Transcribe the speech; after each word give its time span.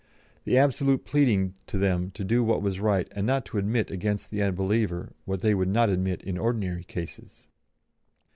The 0.45 0.57
absolute 0.57 1.05
pleading 1.05 1.53
to 1.67 1.77
them 1.77 2.09
to 2.15 2.23
do 2.23 2.43
what 2.43 2.63
was 2.63 2.79
right 2.79 3.07
and 3.11 3.27
not 3.27 3.45
to 3.45 3.59
admit 3.59 3.91
against 3.91 4.31
the 4.31 4.41
unbeliever 4.41 5.13
what 5.25 5.41
they 5.41 5.53
would 5.53 5.69
not 5.69 5.91
admit 5.91 6.23
in 6.23 6.39
ordinary 6.39 6.83
cases. 6.83 7.45